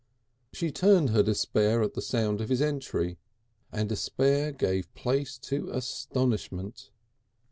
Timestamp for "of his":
2.41-2.59